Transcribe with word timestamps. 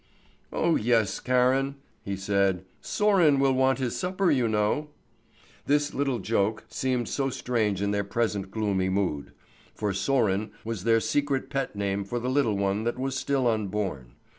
"Oh 0.51 0.77
yes, 0.77 1.19
Karen," 1.19 1.75
he 2.03 2.15
said; 2.17 2.65
"Sören 2.81 3.37
will 3.37 3.53
want 3.53 3.77
his 3.77 3.95
supper, 3.95 4.31
you 4.31 4.47
know." 4.47 4.89
This 5.67 5.93
little 5.93 6.17
joke 6.17 6.65
seemed 6.69 7.07
so 7.07 7.29
strange 7.29 7.83
in 7.83 7.91
their 7.91 8.03
present 8.03 8.49
gloomy 8.49 8.89
mood. 8.89 9.31
For 9.75 9.91
Sören 9.91 10.49
was 10.65 10.85
their 10.85 11.01
secret 11.01 11.51
pet 11.51 11.75
name 11.75 12.03
for 12.03 12.17
the 12.19 12.31
little 12.31 12.57
one 12.57 12.83
that 12.83 12.97
was 12.97 13.15
still 13.15 13.47
unborn. 13.47 14.15